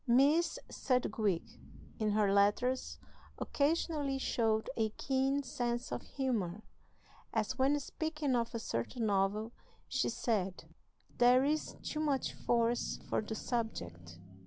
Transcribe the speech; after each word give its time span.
Miss 0.07 0.57
Sedgwick, 0.67 1.43
in 1.99 2.13
her 2.13 2.33
letters, 2.33 2.97
occasionally 3.37 4.17
showed 4.17 4.67
a 4.75 4.89
keen 4.97 5.43
sense 5.43 5.91
of 5.91 6.01
humor, 6.01 6.63
as, 7.31 7.59
when 7.59 7.79
speaking 7.79 8.35
of 8.35 8.55
a 8.55 8.59
certain 8.59 9.05
novel, 9.05 9.51
she 9.87 10.09
said: 10.09 10.63
"There 11.19 11.43
is 11.45 11.75
too 11.83 11.99
much 11.99 12.33
force 12.33 12.97
for 13.11 13.21
the 13.21 13.35
subject. 13.35 14.17